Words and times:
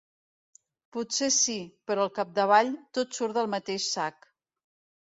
Potser 0.95 1.29
sí, 1.35 1.57
però 1.91 2.09
al 2.09 2.11
capdavall, 2.17 2.73
tot 3.01 3.21
surt 3.21 3.39
del 3.41 3.55
mateix 3.57 3.89
sac. 3.99 4.33